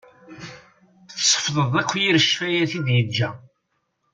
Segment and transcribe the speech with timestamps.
[1.11, 3.29] Tessefḍeḍ akk yir ccfayat i d-yeǧǧa.